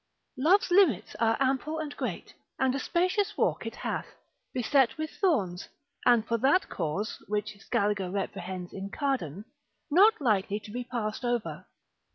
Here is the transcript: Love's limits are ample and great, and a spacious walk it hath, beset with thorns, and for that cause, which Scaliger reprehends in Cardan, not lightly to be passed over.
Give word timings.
Love's 0.35 0.71
limits 0.71 1.13
are 1.19 1.37
ample 1.39 1.77
and 1.77 1.95
great, 1.95 2.33
and 2.57 2.73
a 2.73 2.79
spacious 2.79 3.37
walk 3.37 3.67
it 3.67 3.75
hath, 3.75 4.07
beset 4.51 4.97
with 4.97 5.11
thorns, 5.11 5.69
and 6.07 6.25
for 6.27 6.39
that 6.39 6.69
cause, 6.69 7.23
which 7.27 7.59
Scaliger 7.59 8.09
reprehends 8.09 8.73
in 8.73 8.89
Cardan, 8.89 9.45
not 9.91 10.19
lightly 10.19 10.59
to 10.61 10.71
be 10.71 10.83
passed 10.85 11.23
over. 11.23 11.67